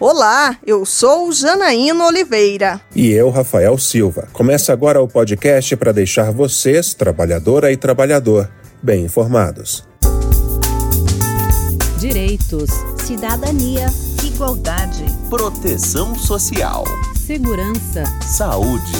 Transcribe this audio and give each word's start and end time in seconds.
Olá, 0.00 0.56
eu 0.64 0.86
sou 0.86 1.32
Janaína 1.32 2.06
Oliveira. 2.06 2.80
E 2.94 3.10
eu, 3.10 3.30
Rafael 3.30 3.76
Silva. 3.76 4.28
Começa 4.32 4.72
agora 4.72 5.02
o 5.02 5.08
podcast 5.08 5.74
para 5.74 5.90
deixar 5.90 6.30
vocês, 6.30 6.94
trabalhadora 6.94 7.72
e 7.72 7.76
trabalhador, 7.76 8.48
bem 8.80 9.06
informados. 9.06 9.84
Direitos, 11.98 12.70
cidadania, 13.04 13.86
igualdade, 14.24 15.04
proteção 15.28 16.14
social, 16.14 16.84
segurança, 17.16 18.04
saúde. 18.22 18.92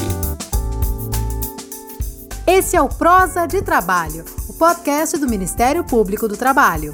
Esse 2.45 2.75
é 2.75 2.83
o 2.83 2.89
Prosa 2.89 3.47
de 3.47 3.63
Trabalho, 3.63 4.25
o 4.49 4.53
podcast 4.53 5.17
do 5.17 5.29
Ministério 5.29 5.85
Público 5.85 6.27
do 6.27 6.37
Trabalho. 6.37 6.93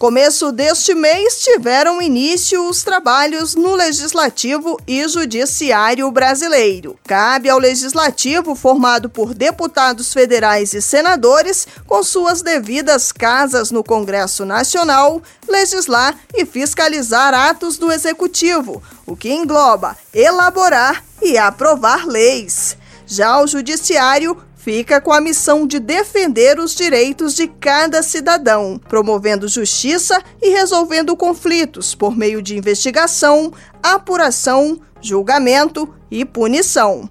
Começo 0.00 0.50
deste 0.50 0.94
mês, 0.94 1.42
tiveram 1.42 2.00
início 2.00 2.66
os 2.66 2.82
trabalhos 2.82 3.54
no 3.54 3.74
Legislativo 3.74 4.80
e 4.86 5.06
Judiciário 5.06 6.10
brasileiro. 6.10 6.98
Cabe 7.06 7.50
ao 7.50 7.58
Legislativo, 7.58 8.54
formado 8.54 9.10
por 9.10 9.34
deputados 9.34 10.10
federais 10.10 10.72
e 10.72 10.80
senadores, 10.80 11.68
com 11.86 12.02
suas 12.02 12.40
devidas 12.40 13.12
casas 13.12 13.70
no 13.70 13.84
Congresso 13.84 14.46
Nacional, 14.46 15.20
legislar 15.46 16.16
e 16.34 16.46
fiscalizar 16.46 17.34
atos 17.34 17.76
do 17.76 17.92
Executivo, 17.92 18.82
o 19.04 19.14
que 19.14 19.30
engloba 19.30 19.98
elaborar 20.14 21.04
e 21.20 21.36
aprovar 21.36 22.06
leis. 22.06 22.74
Já 23.06 23.38
o 23.42 23.46
Judiciário 23.46 24.34
fica 24.62 25.00
com 25.00 25.12
a 25.12 25.20
missão 25.20 25.66
de 25.66 25.78
defender 25.78 26.58
os 26.58 26.74
direitos 26.74 27.34
de 27.34 27.48
cada 27.48 28.02
cidadão, 28.02 28.78
promovendo 28.88 29.48
justiça 29.48 30.22
e 30.40 30.50
resolvendo 30.50 31.16
conflitos 31.16 31.94
por 31.94 32.14
meio 32.14 32.42
de 32.42 32.56
investigação, 32.56 33.52
apuração, 33.82 34.78
julgamento 35.00 35.92
e 36.10 36.24
punição. 36.26 37.08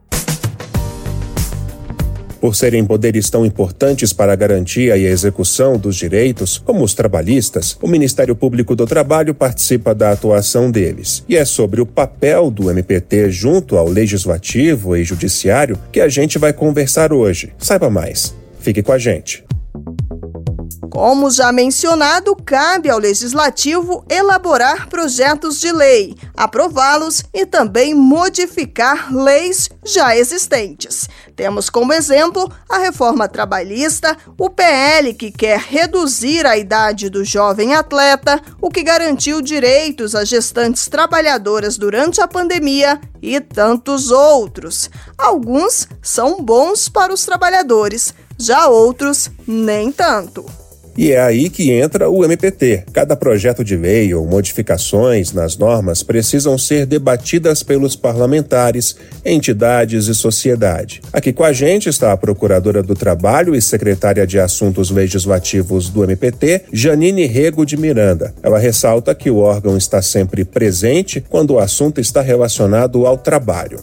Por 2.40 2.56
serem 2.56 2.86
poderes 2.86 3.30
tão 3.30 3.46
importantes 3.46 4.14
para 4.14 4.32
a 4.32 4.36
garantia 4.36 4.96
e 4.96 5.06
a 5.06 5.10
execução 5.10 5.78
dos 5.78 5.96
direitos, 5.96 6.58
como 6.58 6.84
os 6.84 6.94
trabalhistas, 6.94 7.78
o 7.82 7.88
Ministério 7.88 8.36
Público 8.36 8.76
do 8.76 8.86
Trabalho 8.86 9.34
participa 9.34 9.94
da 9.94 10.12
atuação 10.12 10.72
deles. 10.72 11.24
E 11.28 11.36
é 11.36 11.44
sobre 11.44 11.82
o 11.82 11.86
papel 11.86 12.50
do 12.50 12.70
MPT 12.70 13.30
junto 13.30 13.78
ao 13.78 13.90
Legislativo 13.90 14.96
e 14.96 15.04
Judiciário 15.04 15.78
que 15.92 16.00
a 16.00 16.08
gente 16.08 16.38
vai 16.38 16.54
conversar 16.54 17.12
hoje. 17.12 17.52
Saiba 17.58 17.90
mais. 17.90 18.34
Fique 18.60 18.82
com 18.82 18.92
a 18.92 18.98
gente. 18.98 19.49
Como 20.90 21.30
já 21.30 21.52
mencionado, 21.52 22.36
cabe 22.36 22.90
ao 22.90 22.98
Legislativo 22.98 24.04
elaborar 24.10 24.90
projetos 24.90 25.60
de 25.60 25.72
lei, 25.72 26.16
aprová-los 26.36 27.24
e 27.32 27.46
também 27.46 27.94
modificar 27.94 29.14
leis 29.14 29.70
já 29.86 30.18
existentes. 30.18 31.08
Temos 31.36 31.70
como 31.70 31.94
exemplo 31.94 32.52
a 32.68 32.80
reforma 32.80 33.28
trabalhista, 33.28 34.18
o 34.38 34.50
PL 34.50 35.14
que 35.14 35.32
quer 35.32 35.60
reduzir 35.60 36.46
a 36.46 36.58
idade 36.58 37.08
do 37.08 37.24
jovem 37.24 37.76
atleta, 37.76 38.42
o 38.60 38.70
que 38.70 38.82
garantiu 38.82 39.42
direitos 39.42 40.16
às 40.16 40.28
gestantes 40.28 40.88
trabalhadoras 40.88 41.78
durante 41.78 42.20
a 42.20 42.28
pandemia 42.28 43.00
e 43.22 43.40
tantos 43.40 44.10
outros. 44.10 44.90
Alguns 45.18 45.88
são 46.02 46.42
bons 46.42 46.90
para 46.90 47.14
os 47.14 47.24
trabalhadores, 47.24 48.14
já 48.40 48.68
outros 48.68 49.30
nem 49.48 49.92
tanto. 49.92 50.69
E 51.00 51.14
é 51.14 51.22
aí 51.22 51.50
que 51.50 51.72
entra 51.72 52.10
o 52.10 52.26
MPT. 52.26 52.84
Cada 52.92 53.16
projeto 53.16 53.64
de 53.64 53.78
lei 53.78 54.14
ou 54.14 54.28
modificações 54.28 55.32
nas 55.32 55.58
normas 55.58 56.04
precisam 56.04 56.58
ser 56.58 56.86
debatidas 56.86 57.64
pelos 57.64 57.96
parlamentares, 57.96 58.98
entidades 59.24 60.08
e 60.08 60.14
sociedade. 60.14 61.00
Aqui 61.14 61.32
com 61.32 61.46
a 61.46 61.54
gente 61.54 61.88
está 61.88 62.12
a 62.12 62.18
Procuradora 62.18 62.84
do 62.84 62.96
Trabalho 62.96 63.56
e 63.56 63.62
Secretária 63.62 64.28
de 64.28 64.42
Assuntos 64.42 64.92
Legislativos 64.92 65.88
do 65.88 66.04
MPT, 66.04 66.64
Janine 66.74 67.26
Rego 67.28 67.66
de 67.66 67.78
Miranda. 67.78 68.34
Ela 68.44 68.60
ressalta 68.60 69.16
que 69.16 69.32
o 69.32 69.38
órgão 69.38 69.78
está 69.78 70.02
sempre 70.02 70.44
presente 70.44 71.24
quando 71.30 71.52
o 71.52 71.60
assunto 71.60 72.02
está 72.02 72.20
relacionado 72.20 73.08
ao 73.08 73.18
trabalho. 73.18 73.80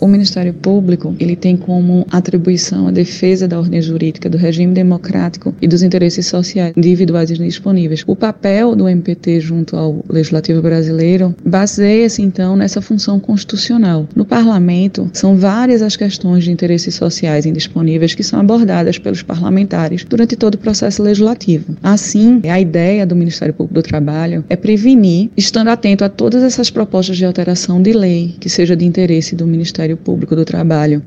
O 0.00 0.06
Ministério 0.06 0.54
Público 0.54 1.14
ele 1.18 1.34
tem 1.34 1.56
como 1.56 2.06
atribuição 2.08 2.86
a 2.86 2.92
defesa 2.92 3.48
da 3.48 3.58
ordem 3.58 3.82
jurídica, 3.82 4.30
do 4.30 4.38
regime 4.38 4.72
democrático 4.72 5.52
e 5.60 5.66
dos 5.66 5.82
interesses 5.82 6.26
sociais 6.26 6.72
individuais 6.76 7.28
disponíveis. 7.30 8.04
O 8.06 8.14
papel 8.14 8.76
do 8.76 8.88
MPT 8.88 9.40
junto 9.40 9.76
ao 9.76 10.04
Legislativo 10.08 10.62
brasileiro 10.62 11.34
baseia-se 11.44 12.22
então 12.22 12.56
nessa 12.56 12.80
função 12.80 13.18
constitucional. 13.18 14.08
No 14.14 14.24
Parlamento 14.24 15.10
são 15.12 15.36
várias 15.36 15.82
as 15.82 15.96
questões 15.96 16.44
de 16.44 16.52
interesses 16.52 16.94
sociais 16.94 17.44
indisponíveis 17.44 18.14
que 18.14 18.22
são 18.22 18.38
abordadas 18.38 18.98
pelos 18.98 19.22
parlamentares 19.22 20.04
durante 20.04 20.36
todo 20.36 20.54
o 20.54 20.58
processo 20.58 21.02
legislativo. 21.02 21.76
Assim, 21.82 22.40
a 22.44 22.60
ideia 22.60 23.04
do 23.04 23.16
Ministério 23.16 23.52
Público 23.52 23.74
do 23.74 23.82
Trabalho 23.82 24.44
é 24.48 24.54
prevenir, 24.54 25.30
estando 25.36 25.68
atento 25.68 26.04
a 26.04 26.08
todas 26.08 26.44
essas 26.44 26.70
propostas 26.70 27.16
de 27.16 27.24
alteração 27.24 27.82
de 27.82 27.92
lei 27.92 28.36
que 28.38 28.48
seja 28.48 28.76
de 28.76 28.84
interesse 28.84 29.34
do 29.34 29.46
Ministério 29.46 29.87
Ministério 29.88 29.96
Público 29.96 30.36
do 30.36 30.44
Trabalho. 30.44 31.02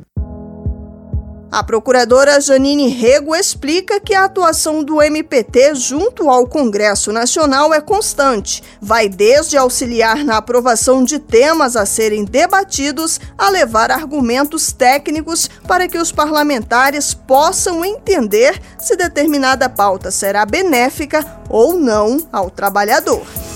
A 1.52 1.62
procuradora 1.66 2.40
Janine 2.40 2.88
Rego 2.88 3.36
explica 3.36 4.00
que 4.00 4.14
a 4.14 4.24
atuação 4.24 4.81
do 4.81 5.02
MPT 5.02 5.75
junto 5.75 6.30
ao 6.30 6.47
Congresso 6.47 7.12
Nacional 7.12 7.74
é 7.74 7.81
constante. 7.81 8.64
Vai 8.81 9.09
desde 9.09 9.58
auxiliar 9.58 10.24
na 10.24 10.38
aprovação 10.38 11.03
de 11.03 11.20
temas 11.20 11.75
a 11.75 11.86
serem 11.86 12.24
debatidos 12.24 13.20
a 13.38 13.50
levar 13.50 13.91
argumentos 13.91 14.72
técnicos 14.72 15.50
para 15.68 15.90
que 15.90 15.97
os 15.97 16.09
parlamentares 16.09 17.14
possam 17.14 17.84
entender 17.84 18.58
se 18.80 18.96
determinada 18.96 19.68
pauta 19.68 20.09
será 20.09 20.46
benéfica 20.46 21.25
ou 21.50 21.74
não 21.74 22.18
ao 22.31 22.50
trabalhador 22.50 23.50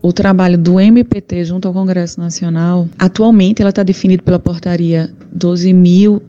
o 0.00 0.12
trabalho 0.12 0.56
do 0.56 0.78
MPT 0.78 1.44
junto 1.44 1.68
ao 1.68 1.74
Congresso 1.74 2.20
Nacional, 2.20 2.88
atualmente 2.98 3.60
ela 3.60 3.70
está 3.70 3.82
definida 3.82 4.22
pela 4.22 4.38
portaria 4.38 5.10
12.000 5.36 6.22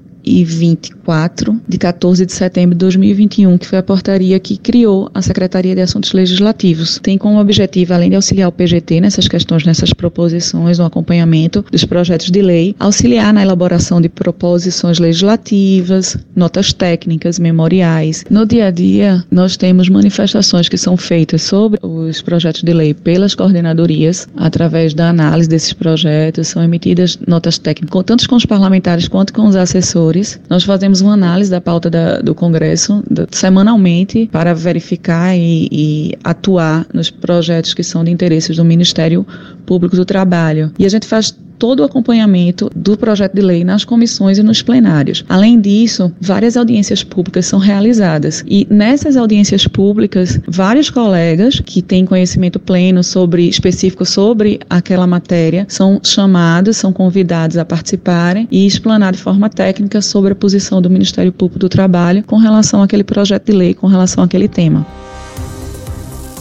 2024, 1.10 1.60
de 1.68 1.78
14 1.78 2.26
de 2.26 2.32
setembro 2.32 2.76
de 2.76 2.80
2021, 2.80 3.58
que 3.58 3.66
foi 3.66 3.80
a 3.80 3.84
portaria 3.84 4.40
que 4.40 4.58
criou 4.58 5.10
a 5.14 5.22
Secretaria 5.22 5.74
de 5.74 5.82
Assuntos 5.82 6.14
Legislativos. 6.14 7.00
Tem 7.02 7.18
como 7.18 7.40
objetivo, 7.40 7.94
além 7.94 8.12
de 8.12 8.16
auxiliar 8.16 8.50
o 8.50 8.52
PGT 8.52 9.02
nessas 9.02 9.28
questões, 9.28 9.66
nessas 9.66 9.92
proposições, 9.92 10.78
no 10.78 10.86
acompanhamento 10.86 11.66
dos 11.72 11.84
projetos 11.84 12.30
de 12.30 12.42
lei, 12.42 12.76
auxiliar 12.80 13.34
na 13.34 13.42
elaboração 13.42 14.00
de 14.00 14.08
proposições 14.08 15.00
legislativas, 15.00 16.18
notas 16.36 16.72
técnicas, 16.72 17.40
memoriais. 17.40 18.24
No 18.30 18.46
dia 18.46 18.68
a 18.68 18.72
dia, 18.72 19.24
nós 19.32 19.58
temos 19.58 19.90
manifestações 19.90 20.70
que 20.70 20.78
são 20.78 20.96
feitas 20.96 21.42
sobre 21.42 21.80
os 21.82 22.22
projetos 22.22 22.62
de 22.62 22.74
lei 22.74 22.94
pelas 22.94 23.34
coordenadorias, 23.34 24.28
através 24.38 24.94
da 24.94 25.10
análise 25.10 25.50
desses 25.50 25.74
projetos, 25.74 26.50
são 26.50 26.64
emitidas 26.64 27.18
notas 27.28 27.58
técnicas, 27.58 28.04
tanto 28.06 28.30
com 28.30 28.36
os 28.36 28.46
parlamentares 28.46 29.08
quanto 29.08 29.34
com 29.34 29.48
os 29.48 29.56
assessores 29.56 30.40
nós 30.50 30.64
fazemos 30.64 30.99
uma 31.02 31.14
análise 31.14 31.50
da 31.50 31.62
pauta 31.62 31.90
da, 31.90 32.20
do 32.20 32.34
Congresso 32.36 33.04
da, 33.10 33.28
semanalmente 33.32 34.30
para 34.32 34.54
verificar 34.54 35.36
e, 35.36 35.68
e 35.72 36.18
atuar 36.24 36.86
nos 36.94 37.10
projetos 37.10 37.74
que 37.74 37.84
são 37.84 38.04
de 38.04 38.12
interesse 38.12 38.54
do 38.54 38.66
Ministério 38.66 39.26
Público 39.66 39.96
do 39.96 40.06
Trabalho. 40.06 40.72
E 40.78 40.86
a 40.86 40.90
gente 40.90 41.06
faz 41.08 41.36
todo 41.60 41.82
o 41.82 41.84
acompanhamento 41.84 42.72
do 42.74 42.98
projeto 42.98 43.36
de 43.36 43.42
lei 43.42 43.64
nas 43.66 43.84
comissões 43.84 44.38
e 44.38 44.44
nos 44.44 44.62
plenários. 44.62 45.26
Além 45.28 45.60
disso, 45.60 46.12
várias 46.20 46.56
audiências 46.56 47.04
públicas 47.04 47.46
são 47.46 47.60
realizadas 47.60 48.44
e 48.48 48.66
nessas 48.70 49.18
audiências 49.18 49.68
públicas, 49.68 50.40
vários 50.48 50.90
colegas 50.90 51.60
que 51.60 51.82
têm 51.82 52.06
conhecimento 52.06 52.60
pleno 52.60 53.04
sobre 53.04 53.48
específico 53.48 54.06
sobre 54.06 54.60
aquela 54.70 55.06
matéria 55.06 55.66
são 55.68 56.00
chamados, 56.02 56.78
são 56.78 56.94
convidados 56.94 57.58
a 57.58 57.66
participarem 57.66 58.48
e 58.50 58.66
explanar 58.66 59.12
de 59.12 59.20
forma 59.20 59.50
técnica 59.50 60.02
sobre 60.02 60.32
a 60.32 60.36
posição 60.36 60.82
do 60.82 60.90
Ministério 60.90 61.32
Público 61.32 61.60
do 61.60 61.68
Trabalho 61.68 62.24
com 62.24 62.38
relação 62.38 62.82
àquele 62.82 63.04
projeto 63.04 63.48
de 63.48 63.52
lei, 63.52 63.74
com 63.74 63.88
relação 63.88 64.24
àquele 64.24 64.48
tema. 64.48 64.86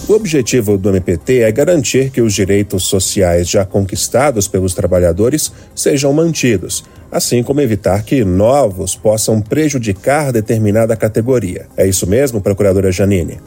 O 0.09 0.15
objetivo 0.15 0.79
do 0.79 0.89
MPT 0.89 1.41
é 1.41 1.53
garantir 1.53 2.09
que 2.09 2.23
os 2.23 2.33
direitos 2.33 2.85
sociais 2.85 3.47
já 3.47 3.67
conquistados 3.67 4.49
pelos 4.49 4.73
trabalhadores 4.73 5.53
sejam 5.75 6.15
mantidos, 6.15 6.83
assim 7.13 7.43
como 7.43 7.61
evitar 7.61 8.03
que 8.03 8.25
novos 8.25 8.95
possam 8.95 9.39
prejudicar 9.39 10.33
determinada 10.33 10.97
categoria. 10.97 11.67
É 11.77 11.87
isso 11.87 12.07
mesmo, 12.07 12.41
procuradora 12.41 12.91
Janine? 12.91 13.39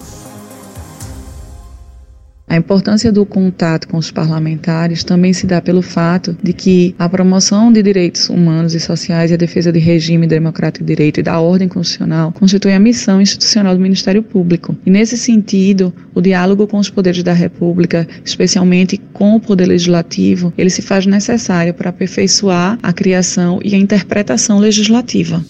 A 2.51 2.57
importância 2.57 3.13
do 3.13 3.25
contato 3.25 3.87
com 3.87 3.95
os 3.95 4.11
parlamentares 4.11 5.05
também 5.05 5.31
se 5.31 5.47
dá 5.47 5.61
pelo 5.61 5.81
fato 5.81 6.35
de 6.43 6.51
que 6.51 6.93
a 6.99 7.07
promoção 7.07 7.71
de 7.71 7.81
direitos 7.81 8.27
humanos 8.27 8.75
e 8.75 8.79
sociais 8.81 9.31
e 9.31 9.35
a 9.35 9.37
defesa 9.37 9.71
de 9.71 9.79
regime 9.79 10.27
democrático 10.27 10.83
de 10.83 10.93
direito 10.93 11.21
e 11.21 11.23
da 11.23 11.39
ordem 11.39 11.69
constitucional 11.69 12.33
constitui 12.33 12.73
a 12.73 12.79
missão 12.79 13.21
institucional 13.21 13.73
do 13.73 13.79
Ministério 13.79 14.21
Público. 14.21 14.75
E 14.85 14.89
nesse 14.89 15.17
sentido, 15.17 15.93
o 16.13 16.19
diálogo 16.19 16.67
com 16.67 16.77
os 16.77 16.89
poderes 16.89 17.23
da 17.23 17.31
República, 17.31 18.05
especialmente 18.25 18.99
com 19.13 19.37
o 19.37 19.39
poder 19.39 19.67
legislativo, 19.67 20.53
ele 20.57 20.69
se 20.69 20.81
faz 20.81 21.05
necessário 21.05 21.73
para 21.73 21.89
aperfeiçoar 21.89 22.77
a 22.83 22.91
criação 22.91 23.61
e 23.63 23.73
a 23.75 23.77
interpretação 23.77 24.59
legislativa. 24.59 25.41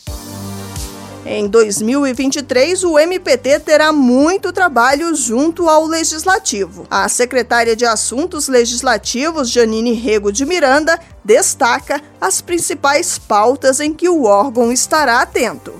Em 1.33 1.47
2023, 1.47 2.83
o 2.83 2.99
MPT 2.99 3.61
terá 3.61 3.93
muito 3.93 4.51
trabalho 4.51 5.15
junto 5.15 5.69
ao 5.69 5.85
Legislativo. 5.85 6.85
A 6.91 7.07
secretária 7.07 7.73
de 7.73 7.85
Assuntos 7.85 8.49
Legislativos, 8.49 9.49
Janine 9.49 9.93
Rego 9.93 10.29
de 10.29 10.45
Miranda, 10.45 10.99
destaca 11.23 12.01
as 12.19 12.41
principais 12.41 13.17
pautas 13.17 13.79
em 13.79 13.93
que 13.93 14.09
o 14.09 14.25
órgão 14.25 14.73
estará 14.73 15.21
atento. 15.21 15.73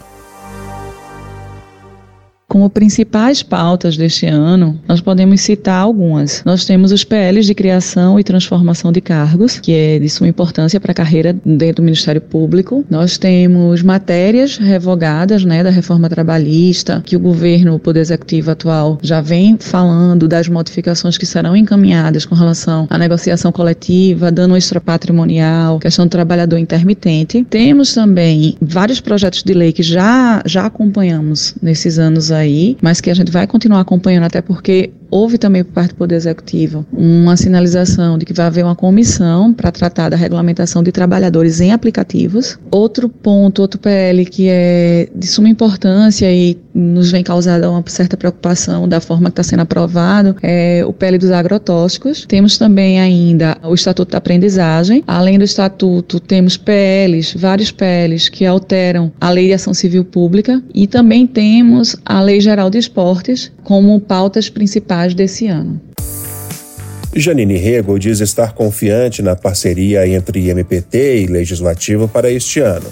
Como 2.51 2.69
principais 2.69 3.41
pautas 3.41 3.95
deste 3.95 4.25
ano, 4.25 4.77
nós 4.85 4.99
podemos 4.99 5.39
citar 5.39 5.79
algumas. 5.79 6.43
Nós 6.43 6.65
temos 6.65 6.91
os 6.91 7.01
PLs 7.01 7.45
de 7.45 7.55
criação 7.55 8.19
e 8.19 8.25
transformação 8.25 8.91
de 8.91 8.99
cargos, 8.99 9.57
que 9.57 9.71
é 9.71 9.97
de 9.97 10.09
suma 10.09 10.27
importância 10.27 10.77
para 10.77 10.91
a 10.91 10.93
carreira 10.93 11.33
dentro 11.45 11.77
do 11.77 11.83
Ministério 11.83 12.19
Público. 12.19 12.83
Nós 12.89 13.17
temos 13.17 13.81
matérias 13.81 14.57
revogadas, 14.57 15.45
né, 15.45 15.63
da 15.63 15.69
reforma 15.69 16.09
trabalhista, 16.09 17.01
que 17.05 17.15
o 17.15 17.21
governo, 17.21 17.73
o 17.73 17.79
Poder 17.79 18.01
Executivo 18.01 18.51
atual, 18.51 18.99
já 19.01 19.21
vem 19.21 19.55
falando 19.57 20.27
das 20.27 20.49
modificações 20.49 21.17
que 21.17 21.25
serão 21.25 21.55
encaminhadas 21.55 22.25
com 22.25 22.35
relação 22.35 22.85
à 22.89 22.97
negociação 22.97 23.53
coletiva, 23.53 24.29
dano 24.29 24.57
extrapatrimonial, 24.57 25.79
questão 25.79 26.05
do 26.05 26.11
trabalhador 26.11 26.57
intermitente. 26.57 27.45
Temos 27.49 27.93
também 27.93 28.57
vários 28.61 28.99
projetos 28.99 29.41
de 29.41 29.53
lei 29.53 29.71
que 29.71 29.81
já, 29.81 30.43
já 30.45 30.65
acompanhamos 30.65 31.55
nesses 31.61 31.97
anos 31.97 32.29
aí 32.29 32.40
aí, 32.41 32.77
mas 32.81 32.99
que 32.99 33.09
a 33.09 33.13
gente 33.13 33.31
vai 33.31 33.47
continuar 33.47 33.81
acompanhando, 33.81 34.25
até 34.25 34.41
porque 34.41 34.91
houve 35.11 35.37
também 35.37 35.63
por 35.63 35.73
parte 35.73 35.89
do 35.89 35.95
Poder 35.95 36.15
Executivo 36.15 36.85
uma 36.93 37.35
sinalização 37.35 38.17
de 38.17 38.25
que 38.25 38.33
vai 38.33 38.45
haver 38.45 38.63
uma 38.63 38.75
comissão 38.75 39.53
para 39.53 39.71
tratar 39.71 40.09
da 40.09 40.15
regulamentação 40.15 40.81
de 40.81 40.91
trabalhadores 40.91 41.59
em 41.59 41.71
aplicativos. 41.71 42.57
Outro 42.71 43.09
ponto, 43.09 43.61
outro 43.61 43.79
PL 43.79 44.25
que 44.25 44.47
é 44.49 45.09
de 45.13 45.27
suma 45.27 45.49
importância 45.49 46.31
e 46.31 46.57
nos 46.73 47.11
vem 47.11 47.23
causando 47.23 47.69
uma 47.69 47.83
certa 47.87 48.15
preocupação 48.15 48.87
da 48.87 49.01
forma 49.01 49.29
que 49.29 49.33
está 49.33 49.43
sendo 49.43 49.59
aprovado 49.59 50.35
é 50.41 50.83
o 50.85 50.93
PL 50.93 51.17
dos 51.17 51.31
agrotóxicos. 51.31 52.25
Temos 52.25 52.57
também 52.57 52.99
ainda 52.99 53.57
o 53.63 53.73
Estatuto 53.73 54.11
da 54.11 54.19
Aprendizagem. 54.19 55.03
Além 55.05 55.37
do 55.37 55.43
Estatuto, 55.43 56.19
temos 56.19 56.55
PLs, 56.55 57.35
vários 57.37 57.71
PLs 57.71 58.29
que 58.29 58.45
alteram 58.45 59.11
a 59.19 59.29
Lei 59.29 59.47
de 59.47 59.53
Ação 59.53 59.73
Civil 59.73 60.05
Pública 60.05 60.63
e 60.73 60.87
também 60.87 61.27
temos 61.27 61.95
a 62.05 62.21
Lei 62.21 62.39
Geral 62.39 62.69
de 62.69 62.77
Esportes 62.77 63.51
como 63.63 63.99
pautas 63.99 64.49
principais 64.49 65.00
desse 65.09 65.47
ano. 65.47 65.81
Janine 67.13 67.57
Rego 67.57 67.99
diz 67.99 68.21
estar 68.21 68.53
confiante 68.53 69.21
na 69.21 69.35
parceria 69.35 70.07
entre 70.07 70.49
MPT 70.49 71.23
e 71.23 71.27
Legislativo 71.27 72.07
para 72.07 72.31
este 72.31 72.61
ano. 72.61 72.87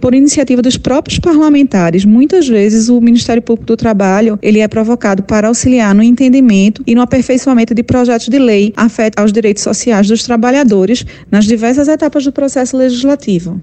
Por 0.00 0.14
iniciativa 0.14 0.62
dos 0.62 0.76
próprios 0.76 1.18
parlamentares, 1.18 2.04
muitas 2.04 2.46
vezes 2.46 2.88
o 2.88 3.00
Ministério 3.00 3.42
Público 3.42 3.66
do 3.66 3.76
Trabalho 3.76 4.38
ele 4.40 4.60
é 4.60 4.68
provocado 4.68 5.24
para 5.24 5.48
auxiliar 5.48 5.92
no 5.92 6.04
entendimento 6.04 6.84
e 6.86 6.94
no 6.94 7.02
aperfeiçoamento 7.02 7.74
de 7.74 7.82
projetos 7.82 8.28
de 8.28 8.38
lei 8.38 8.72
afetos 8.76 9.20
aos 9.20 9.32
direitos 9.32 9.64
sociais 9.64 10.06
dos 10.06 10.22
trabalhadores 10.22 11.04
nas 11.28 11.46
diversas 11.46 11.88
etapas 11.88 12.22
do 12.22 12.30
processo 12.30 12.76
legislativo. 12.76 13.60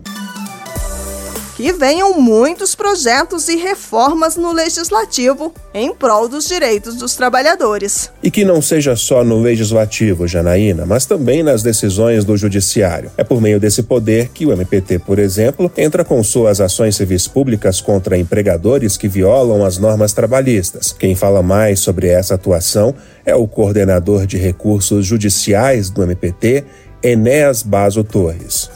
Que 1.56 1.72
venham 1.72 2.20
muitos 2.20 2.76
projetos 2.76 3.48
e 3.48 3.56
reformas 3.56 4.36
no 4.36 4.52
legislativo 4.52 5.54
em 5.74 5.96
prol 5.96 6.28
dos 6.28 6.48
direitos 6.50 6.96
dos 6.96 7.16
trabalhadores. 7.16 8.12
E 8.22 8.30
que 8.30 8.44
não 8.44 8.62
seja 8.62 8.94
só 8.98 9.24
no 9.24 9.40
legislativo, 9.40 10.28
Janaína, 10.28 10.86
mas 10.86 11.06
também 11.06 11.44
nas 11.44 11.64
decisões 11.64 12.26
do 12.26 12.36
judiciário. 12.36 13.10
É 13.18 13.24
por 13.24 13.40
meio 13.40 13.58
desse 13.58 13.84
poder 13.84 14.32
que 14.34 14.46
o 14.46 14.52
MPT, 14.52 15.00
por 15.00 15.18
exemplo, 15.18 15.72
entra 15.78 16.04
com 16.04 16.22
suas 16.22 16.60
ações 16.60 16.98
civis 16.98 17.26
públicas 17.26 17.80
contra 17.80 18.18
empregadores 18.18 18.98
que 18.98 19.08
violam 19.08 19.64
as 19.64 19.78
normas 19.78 20.12
trabalhistas. 20.12 20.92
Quem 20.92 21.16
fala 21.16 21.42
mais 21.42 21.80
sobre 21.80 22.10
essa 22.10 22.36
atuação 22.36 22.94
é 23.26 23.34
o 23.34 23.48
coordenador 23.48 24.26
de 24.26 24.38
recursos 24.38 25.06
judiciais 25.06 25.90
do 25.90 26.04
MPT, 26.04 26.66
Enéas 27.02 27.64
Baso 27.64 28.04
Torres. 28.04 28.70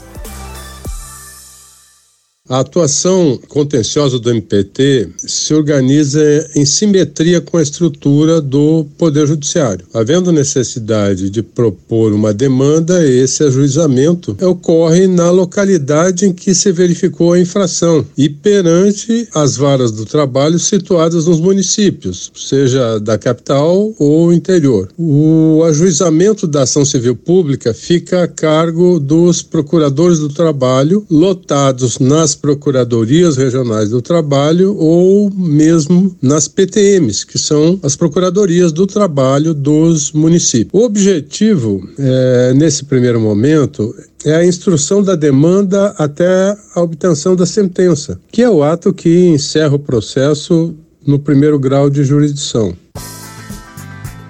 A 2.50 2.58
atuação 2.58 3.38
contenciosa 3.46 4.18
do 4.18 4.28
MPT 4.28 5.08
se 5.18 5.54
organiza 5.54 6.20
em 6.56 6.66
simetria 6.66 7.40
com 7.40 7.56
a 7.56 7.62
estrutura 7.62 8.40
do 8.40 8.84
Poder 8.98 9.24
Judiciário. 9.24 9.86
Havendo 9.94 10.32
necessidade 10.32 11.30
de 11.30 11.44
propor 11.44 12.12
uma 12.12 12.34
demanda, 12.34 13.06
esse 13.06 13.44
ajuizamento 13.44 14.36
ocorre 14.42 15.06
na 15.06 15.30
localidade 15.30 16.26
em 16.26 16.32
que 16.32 16.52
se 16.52 16.72
verificou 16.72 17.34
a 17.34 17.38
infração 17.38 18.04
e 18.18 18.28
perante 18.28 19.28
as 19.32 19.56
varas 19.56 19.92
do 19.92 20.04
trabalho 20.04 20.58
situadas 20.58 21.26
nos 21.26 21.38
municípios, 21.38 22.32
seja 22.34 22.98
da 22.98 23.16
capital 23.16 23.94
ou 23.96 24.32
interior. 24.32 24.88
O 24.98 25.62
ajuizamento 25.68 26.48
da 26.48 26.62
ação 26.62 26.84
civil 26.84 27.14
pública 27.14 27.72
fica 27.72 28.24
a 28.24 28.28
cargo 28.28 28.98
dos 28.98 29.40
procuradores 29.40 30.18
do 30.18 30.28
trabalho 30.28 31.06
lotados 31.08 32.00
nas 32.00 32.39
procuradorias 32.40 33.36
regionais 33.36 33.90
do 33.90 34.00
trabalho 34.00 34.76
ou 34.76 35.30
mesmo 35.30 36.16
nas 36.20 36.48
PTMs, 36.48 37.24
que 37.24 37.38
são 37.38 37.78
as 37.82 37.94
procuradorias 37.94 38.72
do 38.72 38.86
trabalho 38.86 39.52
dos 39.52 40.12
municípios. 40.12 40.72
O 40.72 40.84
objetivo, 40.84 41.86
é, 41.98 42.52
nesse 42.54 42.84
primeiro 42.84 43.20
momento, 43.20 43.94
é 44.24 44.34
a 44.34 44.44
instrução 44.44 45.02
da 45.02 45.14
demanda 45.14 45.94
até 45.98 46.56
a 46.74 46.80
obtenção 46.80 47.36
da 47.36 47.46
sentença, 47.46 48.20
que 48.32 48.42
é 48.42 48.50
o 48.50 48.62
ato 48.62 48.92
que 48.92 49.26
encerra 49.26 49.74
o 49.74 49.78
processo 49.78 50.74
no 51.06 51.18
primeiro 51.18 51.58
grau 51.58 51.88
de 51.88 52.04
jurisdição. 52.04 52.74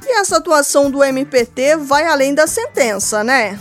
E 0.06 0.20
essa 0.20 0.36
atuação 0.36 0.90
do 0.90 1.02
MPT 1.02 1.76
vai 1.76 2.06
além 2.06 2.34
da 2.34 2.46
sentença, 2.46 3.24
né? 3.24 3.58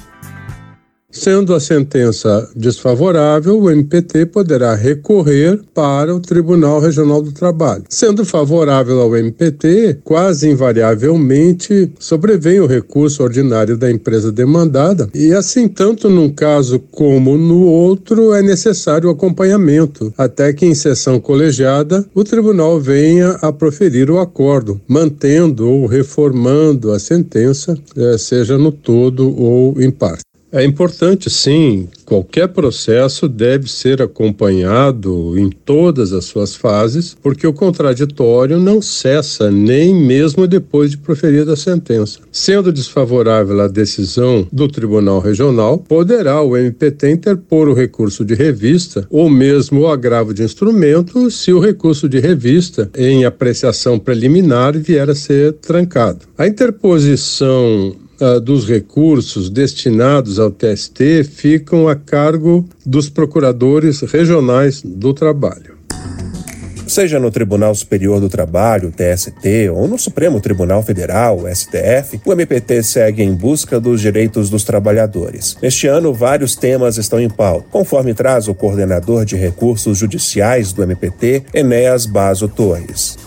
Sendo 1.12 1.56
a 1.56 1.60
sentença 1.60 2.48
desfavorável, 2.56 3.60
o 3.60 3.72
MPT 3.72 4.28
poderá 4.28 4.76
recorrer 4.76 5.60
para 5.74 6.16
o 6.16 6.20
Tribunal 6.20 6.80
Regional 6.80 7.20
do 7.20 7.32
Trabalho. 7.32 7.84
Sendo 7.90 8.24
favorável 8.24 9.02
ao 9.02 9.18
MPT, 9.18 10.02
quase 10.04 10.48
invariavelmente 10.48 11.92
sobrevém 11.98 12.60
o 12.60 12.68
recurso 12.68 13.24
ordinário 13.24 13.76
da 13.76 13.90
empresa 13.90 14.31
demandada, 14.31 15.10
e 15.16 15.33
assim, 15.33 15.68
tanto 15.68 16.12
num 16.12 16.30
caso 16.30 16.80
como 16.92 17.40
no 17.40 17.64
outro, 17.64 18.31
é 18.33 18.44
necessário 18.44 19.10
o 19.10 19.12
acompanhamento, 19.12 20.14
até 20.16 20.54
que 20.54 20.68
em 20.68 20.76
sessão 20.76 21.19
colegiada 21.19 22.06
o 22.14 22.24
tribunal 22.24 22.80
venha 22.80 23.31
a 23.42 23.52
proferir 23.52 24.12
o 24.12 24.19
acordo, 24.19 24.80
mantendo 24.88 25.68
ou 25.68 25.88
reformando 25.88 26.92
a 26.92 27.00
sentença, 27.00 27.76
eh, 27.98 28.18
seja 28.19 28.60
no 28.60 28.72
todo 28.72 29.36
ou 29.36 29.81
em 29.81 29.90
parte. 29.90 30.29
É 30.52 30.64
importante, 30.64 31.30
sim. 31.30 31.88
Qualquer 32.06 32.48
processo 32.48 33.28
deve 33.28 33.70
ser 33.70 34.02
acompanhado 34.02 35.38
em 35.38 35.50
todas 35.50 36.12
as 36.12 36.26
suas 36.26 36.56
fases, 36.56 37.16
porque 37.22 37.46
o 37.46 37.54
contraditório 37.54 38.58
não 38.58 38.82
cessa 38.82 39.52
nem 39.52 39.94
mesmo 39.94 40.48
depois 40.48 40.90
de 40.90 40.98
proferida 40.98 41.54
a 41.54 41.56
sentença. 41.56 42.20
Sendo 42.32 42.72
desfavorável 42.72 43.62
a 43.62 43.68
decisão 43.68 44.48
do 44.52 44.68
Tribunal 44.68 45.20
Regional, 45.20 45.78
poderá 45.78 46.42
o 46.42 46.58
MPT 46.58 47.12
interpor 47.12 47.70
o 47.70 47.76
recurso 47.76 48.26
de 48.26 48.34
revista 48.34 49.06
ou 49.12 49.30
mesmo 49.30 49.82
o 49.82 49.88
agravo 49.88 50.34
de 50.34 50.42
instrumento 50.42 51.30
se 51.30 51.54
o 51.54 51.60
recurso 51.60 52.10
de 52.10 52.20
revista 52.20 52.90
em 52.98 53.24
apreciação 53.24 54.00
preliminar 54.00 54.76
vier 54.76 55.10
a 55.12 55.16
ser 55.16 55.54
trancado. 55.54 56.26
A 56.36 56.48
interposição 56.48 57.96
uh, 58.19 58.40
dos 58.40 58.68
recursos 58.68 59.49
destinados 59.49 60.40
ao 60.40 60.52
TST 60.52 61.23
ficam 61.23 61.88
a 61.88 61.95
cargo 61.95 62.68
dos 62.85 63.09
procuradores 63.09 64.02
regionais 64.02 64.81
do 64.83 65.14
trabalho. 65.14 65.80
Seja 66.90 67.19
no 67.19 67.30
Tribunal 67.30 67.76
Superior 67.76 68.19
do 68.19 68.28
Trabalho, 68.28 68.92
TST, 68.92 69.69
ou 69.71 69.88
no 69.88 69.99
Supremo 69.99 70.42
Tribunal 70.42 70.81
Federal, 70.81 71.42
STF, 71.47 72.19
o 72.26 72.33
MPT 72.33 72.81
segue 72.81 73.21
em 73.21 73.31
busca 73.31 73.80
dos 73.80 74.02
direitos 74.02 74.49
dos 74.49 74.64
trabalhadores. 74.64 75.56
Neste 75.61 75.85
ano, 75.85 76.11
vários 76.11 76.56
temas 76.56 76.97
estão 76.97 77.19
em 77.19 77.30
pauta, 77.30 77.68
conforme 77.69 78.16
traz 78.16 78.47
o 78.47 78.56
coordenador 78.56 79.23
de 79.23 79.35
recursos 79.35 79.99
judiciais 79.99 80.73
do 80.73 80.81
MPT, 80.81 81.44
Enéas 81.54 82.07
Baso 82.07 82.47
Torres. 82.47 83.19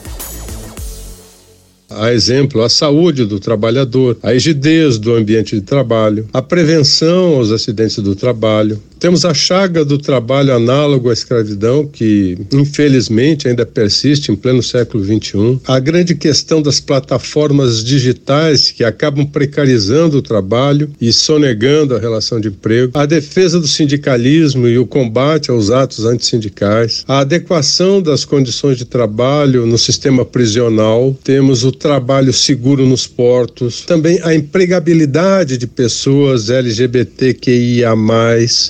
A 1.96 2.12
exemplo, 2.12 2.62
a 2.62 2.68
saúde 2.68 3.24
do 3.24 3.38
trabalhador, 3.38 4.16
a 4.22 4.32
rigidez 4.32 4.98
do 4.98 5.14
ambiente 5.14 5.54
de 5.54 5.62
trabalho, 5.62 6.26
a 6.32 6.40
prevenção 6.40 7.36
aos 7.36 7.50
acidentes 7.50 7.98
do 7.98 8.14
trabalho, 8.14 8.80
temos 9.02 9.24
a 9.24 9.34
chaga 9.34 9.84
do 9.84 9.98
trabalho 9.98 10.54
análogo 10.54 11.10
à 11.10 11.12
escravidão, 11.12 11.84
que 11.84 12.38
infelizmente 12.52 13.48
ainda 13.48 13.66
persiste 13.66 14.30
em 14.30 14.36
pleno 14.36 14.62
século 14.62 15.04
XXI. 15.04 15.58
A 15.66 15.80
grande 15.80 16.14
questão 16.14 16.62
das 16.62 16.78
plataformas 16.78 17.82
digitais 17.82 18.70
que 18.70 18.84
acabam 18.84 19.26
precarizando 19.26 20.18
o 20.18 20.22
trabalho 20.22 20.88
e 21.00 21.12
sonegando 21.12 21.96
a 21.96 21.98
relação 21.98 22.38
de 22.38 22.46
emprego. 22.46 22.96
A 22.96 23.04
defesa 23.04 23.58
do 23.58 23.66
sindicalismo 23.66 24.68
e 24.68 24.78
o 24.78 24.86
combate 24.86 25.50
aos 25.50 25.72
atos 25.72 26.04
antissindicais. 26.04 27.04
A 27.08 27.18
adequação 27.18 28.00
das 28.00 28.24
condições 28.24 28.78
de 28.78 28.84
trabalho 28.84 29.66
no 29.66 29.78
sistema 29.78 30.24
prisional. 30.24 31.18
Temos 31.24 31.64
o 31.64 31.72
trabalho 31.72 32.32
seguro 32.32 32.86
nos 32.86 33.08
portos. 33.08 33.80
Também 33.80 34.20
a 34.22 34.32
empregabilidade 34.32 35.58
de 35.58 35.66
pessoas 35.66 36.50
LGBTQIA, 36.50 37.96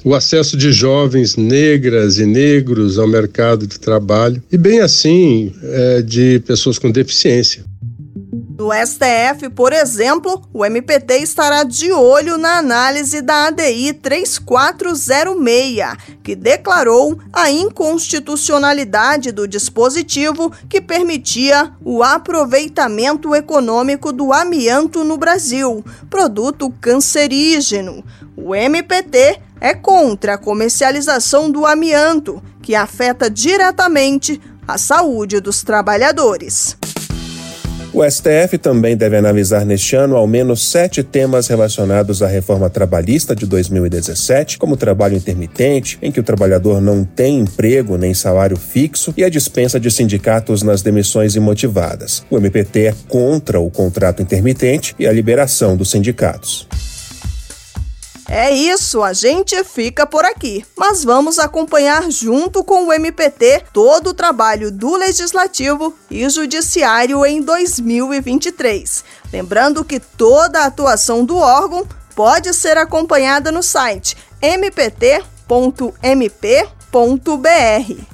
o 0.02 0.21
acesso 0.22 0.56
de 0.56 0.72
jovens 0.72 1.36
negras 1.36 2.18
e 2.18 2.24
negros 2.24 2.98
ao 2.98 3.08
mercado 3.08 3.66
de 3.66 3.78
trabalho 3.78 4.42
e, 4.50 4.56
bem 4.56 4.80
assim, 4.80 5.54
é, 5.62 6.00
de 6.00 6.40
pessoas 6.46 6.78
com 6.78 6.90
deficiência. 6.90 7.62
No 8.56 8.70
STF, 8.72 9.50
por 9.50 9.72
exemplo, 9.72 10.40
o 10.54 10.64
MPT 10.64 11.16
estará 11.16 11.64
de 11.64 11.90
olho 11.90 12.38
na 12.38 12.58
análise 12.58 13.20
da 13.20 13.48
ADI 13.48 13.92
3406, 13.94 15.98
que 16.22 16.36
declarou 16.36 17.18
a 17.32 17.50
inconstitucionalidade 17.50 19.32
do 19.32 19.48
dispositivo 19.48 20.52
que 20.68 20.80
permitia 20.80 21.72
o 21.84 22.04
aproveitamento 22.04 23.34
econômico 23.34 24.12
do 24.12 24.32
amianto 24.32 25.02
no 25.02 25.16
Brasil, 25.16 25.84
produto 26.08 26.72
cancerígeno. 26.80 28.04
O 28.36 28.54
MPT 28.54 29.40
é 29.62 29.74
contra 29.74 30.34
a 30.34 30.38
comercialização 30.38 31.48
do 31.48 31.64
amianto, 31.64 32.42
que 32.60 32.74
afeta 32.74 33.30
diretamente 33.30 34.40
a 34.66 34.76
saúde 34.76 35.38
dos 35.38 35.62
trabalhadores. 35.62 36.76
O 37.94 38.02
STF 38.02 38.58
também 38.58 38.96
deve 38.96 39.16
analisar 39.18 39.64
neste 39.64 39.94
ano 39.94 40.16
ao 40.16 40.26
menos 40.26 40.66
sete 40.68 41.02
temas 41.02 41.46
relacionados 41.46 42.22
à 42.22 42.26
reforma 42.26 42.68
trabalhista 42.70 43.36
de 43.36 43.46
2017, 43.46 44.58
como 44.58 44.78
trabalho 44.78 45.14
intermitente, 45.14 45.98
em 46.02 46.10
que 46.10 46.18
o 46.18 46.24
trabalhador 46.24 46.80
não 46.80 47.04
tem 47.04 47.38
emprego 47.38 47.96
nem 47.96 48.14
salário 48.14 48.56
fixo, 48.56 49.14
e 49.16 49.22
a 49.22 49.28
dispensa 49.28 49.78
de 49.78 49.90
sindicatos 49.90 50.62
nas 50.62 50.82
demissões 50.82 51.36
imotivadas. 51.36 52.24
O 52.30 52.36
MPT 52.36 52.86
é 52.86 52.94
contra 53.06 53.60
o 53.60 53.70
contrato 53.70 54.22
intermitente 54.22 54.96
e 54.98 55.06
a 55.06 55.12
liberação 55.12 55.76
dos 55.76 55.90
sindicatos. 55.90 56.66
É 58.28 58.50
isso, 58.50 59.02
a 59.02 59.12
gente 59.12 59.62
fica 59.64 60.06
por 60.06 60.24
aqui. 60.24 60.64
Mas 60.76 61.04
vamos 61.04 61.38
acompanhar 61.38 62.10
junto 62.10 62.64
com 62.64 62.86
o 62.86 62.92
MPT 62.92 63.64
todo 63.72 64.10
o 64.10 64.14
trabalho 64.14 64.70
do 64.70 64.96
Legislativo 64.96 65.94
e 66.10 66.28
Judiciário 66.28 67.24
em 67.26 67.42
2023. 67.42 69.04
Lembrando 69.32 69.84
que 69.84 70.00
toda 70.00 70.60
a 70.60 70.66
atuação 70.66 71.24
do 71.24 71.36
órgão 71.36 71.86
pode 72.14 72.52
ser 72.54 72.76
acompanhada 72.76 73.50
no 73.50 73.62
site 73.62 74.16
mpt.mp.com 74.40 75.32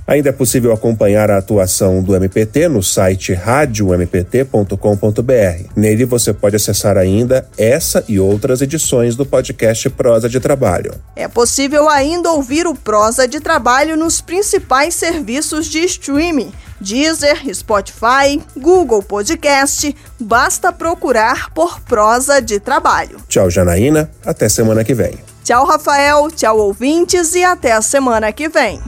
Ainda 0.06 0.28
é 0.28 0.32
possível 0.32 0.72
acompanhar 0.72 1.30
a 1.30 1.38
atuação 1.38 2.02
do 2.02 2.14
MPT 2.14 2.68
no 2.68 2.82
site 2.82 3.34
radiompt.com.br. 3.34 5.70
Nele 5.76 6.04
você 6.04 6.32
pode 6.32 6.56
acessar 6.56 6.96
ainda 6.96 7.46
essa 7.58 8.04
e 8.08 8.20
outras 8.20 8.62
edições 8.62 9.16
do 9.16 9.26
podcast 9.26 9.90
Prosa 9.90 10.28
de 10.28 10.38
Trabalho. 10.38 10.94
É 11.16 11.26
possível 11.26 11.88
ainda 11.88 12.30
ouvir 12.30 12.66
o 12.66 12.74
Prosa 12.74 13.26
de 13.26 13.40
Trabalho 13.40 13.96
nos 13.96 14.20
principais 14.20 14.94
serviços 14.94 15.66
de 15.66 15.80
streaming. 15.80 16.52
Deezer, 16.80 17.42
Spotify, 17.52 18.40
Google 18.56 19.02
Podcast, 19.02 19.94
basta 20.20 20.72
procurar 20.72 21.52
por 21.52 21.80
Prosa 21.80 22.40
de 22.40 22.60
Trabalho. 22.60 23.18
Tchau, 23.28 23.50
Janaína. 23.50 24.08
Até 24.24 24.48
semana 24.48 24.84
que 24.84 24.94
vem. 24.94 25.18
Tchau, 25.48 25.64
Rafael. 25.64 26.30
Tchau, 26.30 26.58
ouvintes, 26.58 27.34
e 27.34 27.42
até 27.42 27.72
a 27.72 27.80
semana 27.80 28.30
que 28.30 28.50
vem. 28.50 28.82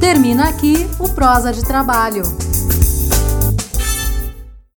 Termina 0.00 0.48
aqui 0.48 0.88
o 0.98 1.06
Prosa 1.06 1.52
de 1.52 1.62
Trabalho. 1.62 2.22